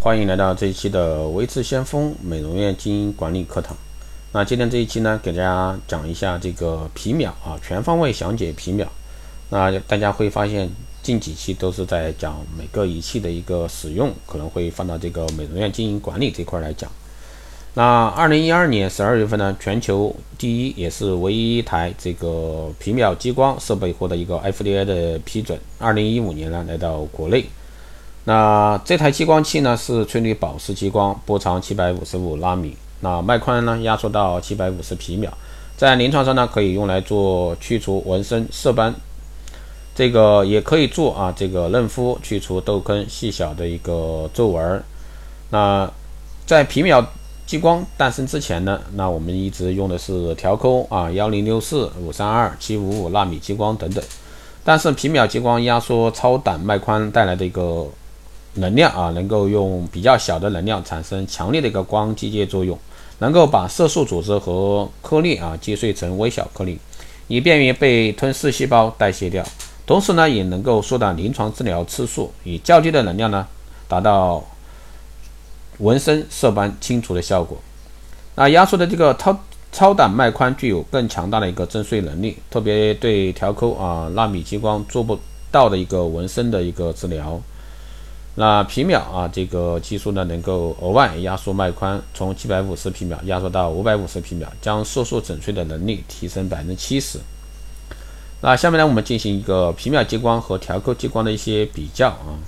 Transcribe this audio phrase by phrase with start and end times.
[0.00, 3.76] 欢迎来到这一期的维持先锋美容院经营管理课堂。
[4.30, 8.86] 那今天这一期呢，给大家讲一下这个皮秒啊，全方位详解皮秒。
[9.50, 10.70] 那大家会发现，
[11.02, 16.88] 近几期都是在讲每个仪器的一个使用，可能会放到这个美容院经营管理这块来讲。
[17.74, 25.58] 那二零一二年十二月份呢，全球第一也是唯一一台这个皮秒激光设备获得一个 FDA 的批准。
[25.78, 27.44] 二零一五年呢，来到国内。
[28.28, 35.32] 那这台激光器呢是翠绿宝石激光，波长七百五十五纳米，那脉宽呢压缩到七百五十皮秒，
[35.78, 38.94] 在临床上呢可以用来做去除纹身、色斑，
[39.94, 44.84] 这个也可以做啊，这个嫩肤去除痘坑、细小的一个皱纹。
[45.48, 45.90] 那
[46.44, 47.02] 在皮秒
[47.46, 54.04] 激光诞生之前呢，那我们一直用的是调抠啊，幺零六四、五三二、七五五纳米激光等等，
[54.62, 57.86] 但是皮秒激光压缩超短脉宽带来的一个
[58.54, 62.76] 能量啊，能够用比较小的能量产生强烈的一个光机械作用，
[63.18, 66.78] 能够把色素组织和颗粒啊击碎成微小颗粒，
[67.28, 69.44] 以便于被吞噬细胞代谢掉。
[69.86, 73.46] 同时呢，也能够缩短临床治疗次数，以较低的能量呢，
[73.86, 74.44] 达到
[75.78, 77.56] 纹身色斑清除的效果。
[78.34, 79.38] 那压缩的这个超
[79.72, 85.18] 超短脉宽具有更强大的一个震碎能力，特别对调抠啊纳米激光做不
[85.50, 87.40] 到的一个纹身的一个治疗。
[88.40, 97.18] 那皮秒啊，这个技术呢，能够额外压缩脉宽，从七百五十皮秒压缩到五百五十皮秒，将色素整碎的能力提升百分之七十。
[98.40, 102.38] 那下面呢，我们进行一个皮秒激光和调抠激光的一些比较啊。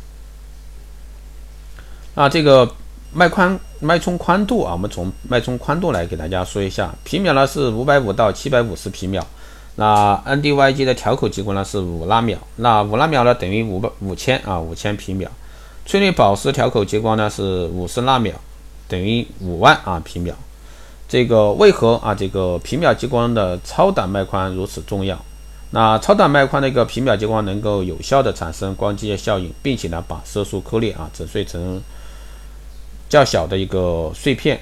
[2.15, 2.73] 那这个
[3.13, 9.27] 脉宽、脉冲宽度啊，我们从脉冲宽度来给大家说一下，皮秒呢是五百五到七百五十皮秒，
[9.75, 15.29] 那 NDYG 的调口激光呢是五纳秒，那五纳秒呢等于五百五千啊，五千皮秒。
[15.87, 18.35] 翠绿宝石调口激光呢是五十纳秒，
[18.87, 20.35] 等于五万啊皮秒。
[21.09, 25.19] 这个为何啊这个皮秒激光的超短脉宽如此重要？
[25.73, 31.81] 那超短脉宽的一个皮秒激光能够有效的产生光机械效应，并且呢把色素颗粒啊整碎成
[33.09, 34.61] 较小的一个碎片。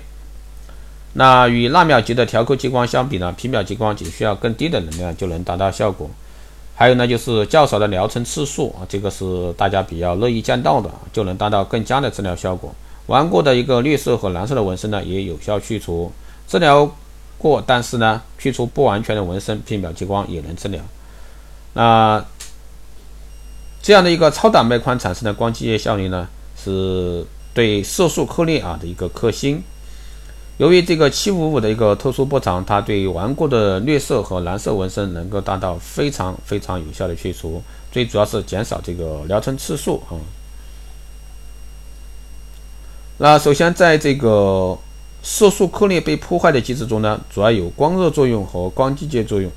[1.14, 6.08] 那与纳秒级的调口激光相比呢，皮秒激光仅需要更低的能量就能达到效果。
[6.78, 12.72] 还有呢，就是较少的疗程次数啊，这个是大家比较乐意见到的，就能达到更佳的治疗效果。
[13.08, 16.12] 顽固的一个绿色和蓝色的纹身呢，也有效去除。
[16.46, 16.88] 治疗
[17.36, 20.80] 过，但是呢，去除不完全的纹身，皮秒激光也能治疗。
[21.72, 22.24] 那
[23.82, 29.60] 这样的一个超短脉宽产生的光机械效应呢，是对色素颗粒啊的一个克星。
[30.58, 40.18] 由于这个七五五的一个特殊波长，它对顽固的绿色和蓝色纹身能够达到非常非常有效的去除，最主要是减少这个疗程次数啊。
[43.18, 44.76] 那首先在这个
[45.22, 49.48] 色素颗粒被破坏的机制中呢，主要有光热作用和光机械作用。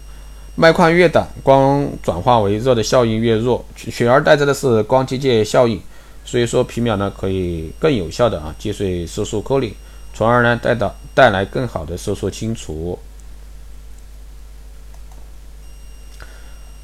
[0.55, 5.81] 脉宽越短，光转化为热的效应越弱，取而代之的是光机械效应。
[6.23, 9.73] 所以说皮秒呢可以更有效的啊击碎色素颗粒。
[10.13, 12.97] 从而呢带到带来更好的色素清除。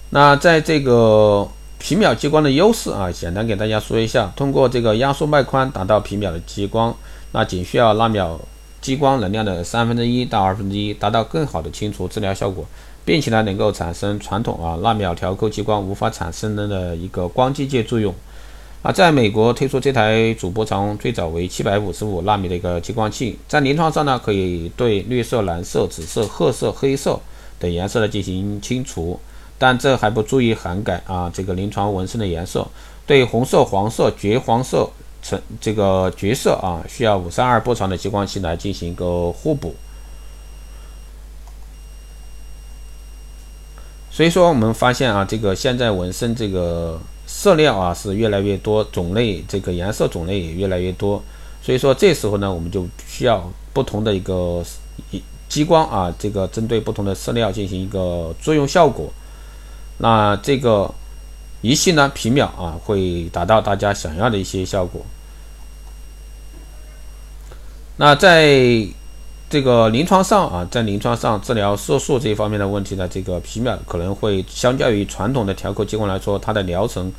[0.09, 1.47] 那在这个
[1.79, 4.31] 皮秒激光的优势啊，简单给大家说一下。
[4.35, 6.95] 通过这个压缩脉宽达到皮秒的激光，
[7.33, 8.39] 那仅需要纳秒
[8.79, 12.65] 激光能量的三分之一到二分之一，达到更好的清除治疗效果，
[13.03, 18.15] 并且呢能够产生传统啊纳秒调抠激光无法产生的一个光机械作用。
[18.83, 27.19] 啊，在美国推出这台主波长最早为七百五十五纳米的一个激光器，在临床上呢，可以对绿色、蓝色、紫色、褐色、黑色
[27.59, 29.19] 等颜色呢进行清除，
[29.57, 32.65] 但这还不足以涵盖啊这个临床纹身的颜色。
[33.05, 34.89] 对红色、黄色、橘黄色、
[35.21, 39.75] 橙这个橘色啊，需要五三二波长的激光器来进行一个互补。
[44.11, 47.01] 所以说，我们发现啊，这个现在纹身这个。
[47.27, 51.21] 色料啊是越来越多，种类这个颜色种类也越来越多，
[51.61, 54.63] 所以说这时候呢，我们就需要不同的一个
[55.49, 59.11] 激光啊，这个针对不同的色料进行一个作用效果。
[59.97, 60.89] 那这个
[61.61, 65.05] 仪器呢，皮秒啊，会达到大家想要的一些效果。
[67.97, 68.87] 那在
[69.49, 77.09] 这个临床上啊，在临床上治疗色素这一方面的问题呢，这个皮秒可能会相较于传统的调口激光来说，它的疗程，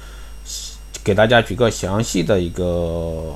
[1.02, 3.34] 给大家举个详细的一个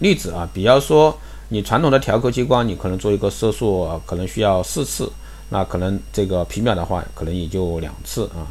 [0.00, 1.16] 例子啊，比方说
[1.48, 5.10] 你传统的调口激光，你可能做一个色素啊可能需要四次，
[5.48, 8.44] 那可能这个皮秒的话，可能也就两次啊，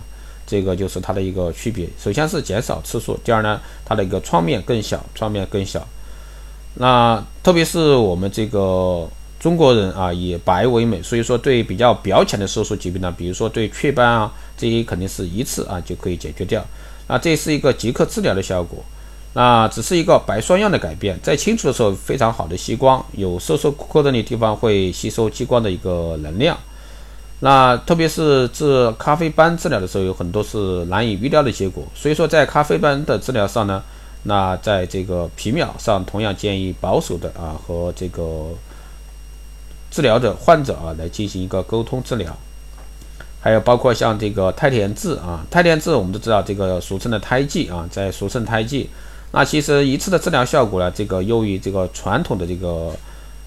[0.47, 1.87] 这个就是它的一个区别。
[2.03, 5.87] 首先是减少次数，第二呢，它的一个创面更小，创面更小。
[6.79, 9.07] 那特别是我们这个
[9.39, 16.65] 中国人啊，以白为美，所以说对比较表浅的色素疾病呢，比如说对雀斑啊，这些肯定是一次啊就可以解决掉。
[17.07, 18.83] 那这是一个即刻治疗的效果。
[19.33, 26.57] 那只是一个白霜样的改变，在清除的时候非常好的吸光，有色素颗粒的地方会吸收激光的一个能量。
[27.41, 31.83] 那特别是治咖啡斑治疗的时候，有很多是难以预料的结果。
[31.93, 33.83] 所以说，在咖啡斑的治疗上呢，
[34.23, 38.49] 那在这个皮秒上同样建议保守的啊和这个
[39.97, 42.37] 治疗的患者啊来进行一个沟通治疗。
[43.41, 48.91] 还有包括像这个胎田痣啊，胎田痣我们都知道这个俗称的胎记啊，在俗称胎记。
[49.31, 52.95] 那其实一次的治疗效果呢，这个优于这个传统的这个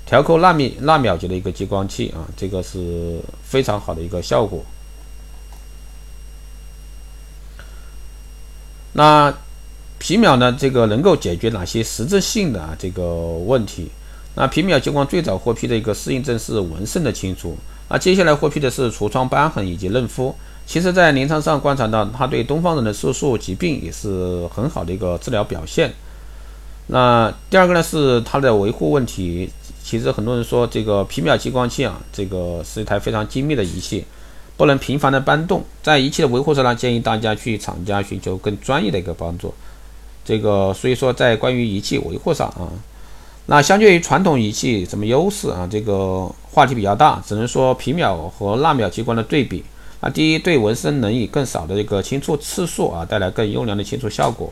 [0.05, 4.64] 调扣纳米纳秒级的一个激光器啊，这个是非常好的一个效果。
[8.94, 9.32] 那
[9.99, 13.88] 皮秒呢，这个能够解决哪些实质性的啊这个问题？
[14.35, 17.56] 那皮秒激光最早获批的一个适应症是纹身的清除，
[17.88, 20.35] 那接下来获批的是痤疮斑痕以及嫩肤。
[20.67, 25.93] 其实，在临床上观察到，它对东方人的色素疾病也是很好的一个治疗表现。
[26.87, 29.50] 那第二个呢，是它的维护问题。
[29.82, 34.05] 其实很多人说，这个皮秒激光器啊，这个是一台非常精密的仪器，
[34.56, 35.65] 不能频繁的搬动。
[35.82, 39.53] 在仪器的维护上呢，建议大家去厂家寻求更专业的一个帮助。
[40.25, 42.71] 这个所以说，在关于仪器维护上啊，
[43.47, 45.67] 那相对于传统仪器，什么优势啊？
[45.71, 49.65] 这个话题比较大，只能说皮秒和纳秒激光的对比。
[50.01, 54.49] 啊，第一，对纹身能以更少的一个清除次数啊，带来更优良的清除效果；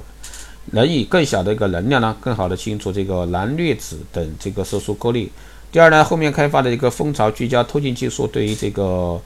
[0.73, 5.33] 能以更小的一个能量呢，更好的清除这个蓝绿紫等这个色素颗粒。
[5.73, 9.19] 第二呢，后面开发的一个蜂巢聚焦透镜技术，对于这个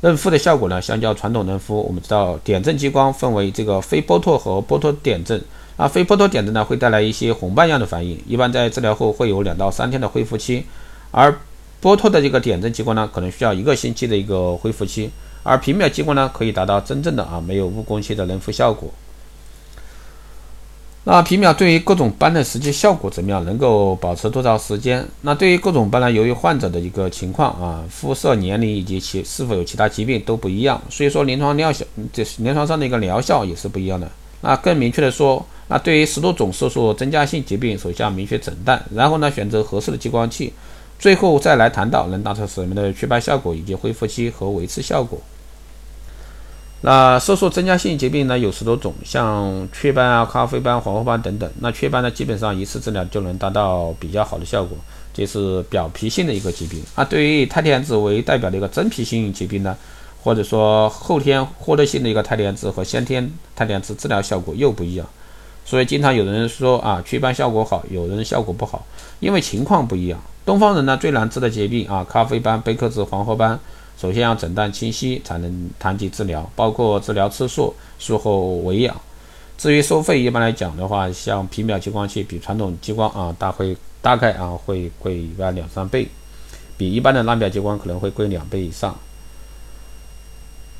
[0.00, 5.42] 嫩肤的效果呢，相较传统嫩肤，我们知道点阵激光分为这个非剥脱和剥脱点阵。
[5.76, 10.62] 啊，非剥脱点阵呢，会带来一些红斑样的反应，一般在治疗后会有两到三天的恢复期；
[11.12, 11.32] 而
[11.80, 15.10] 剥脱的这个点阵激光呢，可能需要一个星期的一个恢复期。
[15.44, 18.88] 而平秒激光呢，可以达到真正的啊没有误工期的嫩肤效果。
[21.10, 23.42] 那皮秒对于各种斑的实际效果怎么样？
[23.46, 25.02] 能够保持多长时间？
[25.22, 31.82] 那对于各种斑呢，由于患者的一个情况啊、肤色、年龄以及其是否有其他疾病都不一样，所以说临床疗效，
[32.12, 34.06] 这临床上的一个疗效也是不一样的。
[34.42, 40.52] 那更明确的说，那对于十多种色素增加性疾病，首先要明确诊断，然后呢选择合适的激光器，
[40.98, 45.18] 最后再来谈到能达成什么的祛斑效果以及恢复期和维持效果。
[46.80, 51.50] 那色素增加性疾病呢，有十多种，像雀斑啊、咖啡斑、黄褐斑等等。
[51.58, 54.78] 那雀斑呢，基本上一次治疗就能达到比较好的效果，
[55.12, 56.80] 这是表皮性的一个疾病。
[56.94, 59.76] 啊，对于胎田痣为代表的一个真皮性疾病呢，
[60.22, 65.04] 或者说后天获得性的一个胎田痣和先天胎田痣治疗效果又不一样。
[65.64, 68.86] 所以经常有人说啊，雀斑效果好，有人效果不好，
[69.18, 70.20] 因为情况不一样。
[70.46, 73.58] 东方人呢最难治的疾病啊，咖啡斑、贝克痣、黄褐斑。
[74.00, 78.96] 首先要诊断清晰，才能谈及治疗，包括治疗次数、术后维养。
[79.56, 86.06] 至于收费，一般来讲的话，像皮秒激光器比传统激光啊，大会大概啊会贵一般两三倍，
[86.76, 88.96] 比一般的纳秒激光可能会贵两倍以上。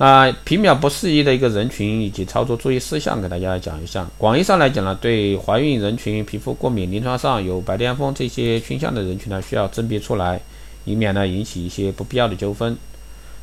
[0.00, 4.08] 那皮秒不适宜的一个人群以及操作注意事项，给大家讲一下。
[4.16, 10.40] 广义上来讲呢，对怀孕人群、皮肤过敏、临床上有白癜风这些倾向的人群呢，需要甄别出来，
[10.84, 12.78] 以免呢引起一些不必要的纠纷。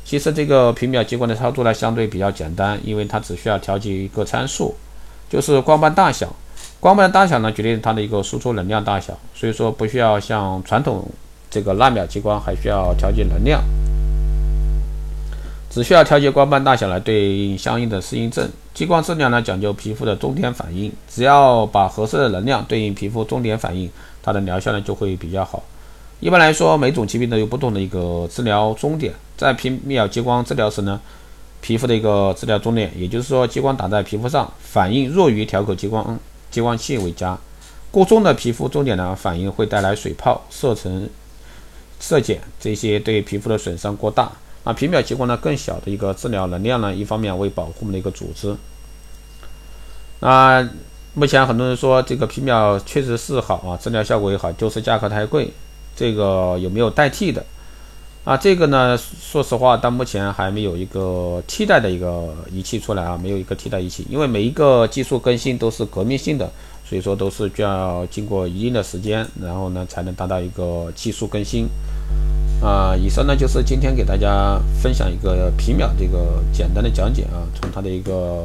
[0.08, 4.72] 其实这个皮秒激光的操作呢，相对比较简单，因为它只需要调节一个参数，
[5.28, 6.32] 就是光斑大小。
[6.78, 11.04] 光斑的大小呢，决定它的一个输出能量大小，所以说不需要像传统
[11.50, 13.60] 这个纳秒激光还需要调节能量，
[15.68, 18.48] 只需要调节光斑大小来对应相应的适应症。
[18.72, 23.90] 激光治疗呢，讲究皮肤的终点反应，只要把合适的能量对应皮肤终点反应，
[24.22, 25.64] 它的疗效呢就会比较好。
[26.18, 29.12] 一般来说，每种疾病都有不同的一个治疗终点。
[29.36, 30.98] 在皮秒激光治疗时呢，
[31.60, 36.18] 皮肤的一个治疗终点，也就是说，激光打在皮肤上，反应弱于调口激光
[36.50, 37.38] 激光器为佳。
[37.90, 41.08] 过重的皮肤终点呢，反应会带来水泡、色沉、
[42.00, 44.32] 色减这些对皮肤的损伤过大。
[44.64, 48.56] 那皮秒激光呢，更小的一个治疗能量呢，一方面为保护我们的一个组织。
[50.20, 50.66] 那
[51.12, 55.52] 目前很多人说这个皮秒确实是好啊，治疗效果也好，就是价格太贵。
[55.96, 57.44] 这个有没有代替的？
[58.24, 66.50] 啊，这个呢，说实话，到目前还没有一个替代的一个仪器出来啊，没有一个替代仪器，因为每一个技术更新都是革命性的，
[66.84, 71.68] 所以说都是需要经过一定的时间，然后呢才能达到一个技术更新。
[72.60, 78.44] 啊，以上呢就是今天给大家分享一个皮秒这个简单的讲解啊，从它的一个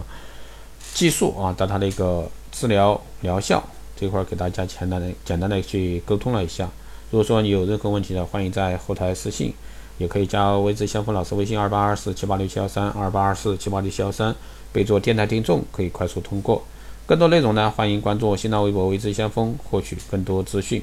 [0.93, 3.63] 技术啊到它的一个治疗疗效。
[3.97, 6.69] 这块给大家简单的简单的去沟通了一下。
[7.11, 9.53] 如果说你有任何问题的，欢迎在后台私信，
[9.97, 14.33] 也可以加微知先锋老师微信二八二四七八六七幺三二八二四七八六七幺三，
[14.71, 16.63] 备注电台听众，可以快速通过。
[17.05, 20.81] 更多内容呢，欢迎关注新浪微博微知先锋，获取更多资讯。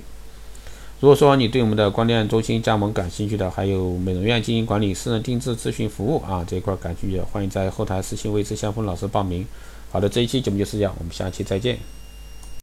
[1.00, 9.46] 如果说你对我们的光电中心加盟感兴趣的，还有美容院经营管理、私人定制咨询服务啊这一块感兴趣的，欢迎在后台私信微知先锋老师报名。
[9.90, 11.78] 好的，这一期节目就是这样，我们下期再见。